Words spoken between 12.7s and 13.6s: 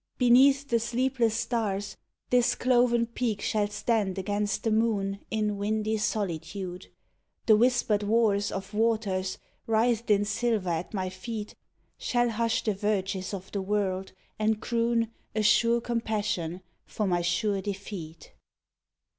verges of